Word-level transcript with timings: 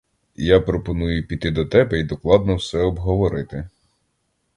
Я 0.45 0.59
пропоную 0.61 1.27
піти 1.27 1.51
до 1.51 1.65
тебе 1.65 1.99
й 1.99 2.03
докладно 2.03 2.55
все 2.55 2.79
обговорити. 2.79 3.69